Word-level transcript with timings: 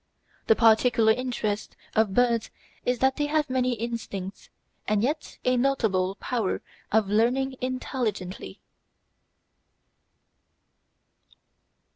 The 0.47 0.55
peculiar 0.55 1.15
interest 1.15 1.75
of 1.95 2.15
birds 2.15 2.49
is 2.87 2.97
that 2.97 3.17
they 3.17 3.27
have 3.27 3.51
many 3.51 3.73
instincts 3.73 4.49
and 4.87 5.03
yet 5.03 5.37
a 5.45 5.55
notable 5.57 6.15
power 6.15 6.63
of 6.91 7.07
learning 7.07 7.55
intelligently. 7.61 8.59